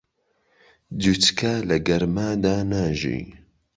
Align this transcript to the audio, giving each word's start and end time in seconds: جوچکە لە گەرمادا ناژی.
جوچکە 1.01 1.53
لە 1.67 1.77
گەرمادا 1.87 2.55
ناژی. 2.71 3.21